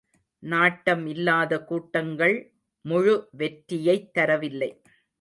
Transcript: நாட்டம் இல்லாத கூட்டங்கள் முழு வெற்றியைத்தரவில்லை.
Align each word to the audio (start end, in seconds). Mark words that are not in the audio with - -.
நாட்டம் 0.43 1.05
இல்லாத 1.05 1.59
கூட்டங்கள் 1.63 2.35
முழு 2.85 3.15
வெற்றியைத்தரவில்லை. 3.37 4.71